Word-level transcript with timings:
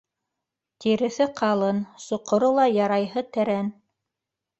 Тиреҫе 0.85 1.27
ҡалын, 1.39 1.81
соҡоро 2.05 2.49
ла 2.61 2.65
ярайһы 2.77 3.25
тәрән. 3.37 3.71